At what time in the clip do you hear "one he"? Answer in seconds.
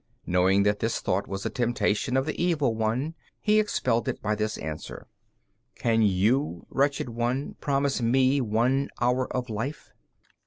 2.73-3.59